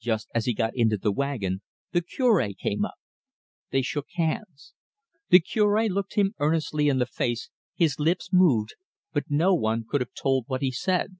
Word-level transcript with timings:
Just 0.00 0.30
as 0.34 0.46
he 0.46 0.52
got 0.52 0.74
into 0.76 0.96
the 0.96 1.12
wagon 1.12 1.62
the 1.92 2.02
Cure 2.02 2.44
came 2.54 2.84
up. 2.84 2.96
They 3.70 3.82
shook 3.82 4.08
hands. 4.16 4.74
The 5.28 5.38
Cure 5.38 5.88
looked 5.88 6.14
him 6.14 6.34
earnestly 6.40 6.88
in 6.88 6.98
the 6.98 7.06
face, 7.06 7.50
his 7.76 8.00
lips 8.00 8.30
moved, 8.32 8.74
but 9.12 9.30
no 9.30 9.54
one 9.54 9.84
could 9.88 10.00
have 10.00 10.12
told 10.12 10.46
what 10.48 10.60
he 10.62 10.72
said. 10.72 11.18